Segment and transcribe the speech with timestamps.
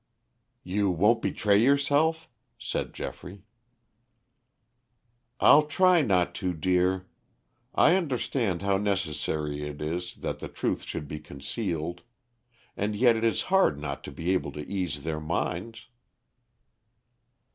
[0.63, 3.43] "You won't betray yourself?" said Geoffrey.
[5.39, 7.05] "I'll try not to, dear.
[7.75, 12.01] I understand how necessary it is that the truth should be concealed.
[12.75, 15.85] And yet it is hard not to be able to ease their minds."